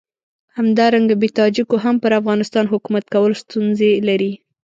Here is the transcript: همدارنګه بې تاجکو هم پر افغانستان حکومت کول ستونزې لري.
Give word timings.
همدارنګه 0.57 1.15
بې 1.21 1.29
تاجکو 1.37 1.75
هم 1.83 1.95
پر 2.03 2.11
افغانستان 2.19 2.65
حکومت 2.73 3.05
کول 3.13 3.31
ستونزې 3.43 3.91
لري. 4.07 4.31